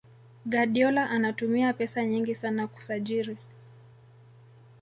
[0.47, 3.37] Guardiola anatumia pesa nyingi sana kusajiri